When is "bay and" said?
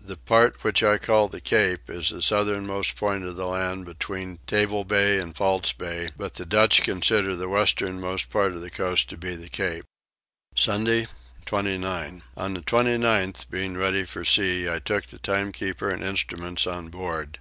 4.84-5.34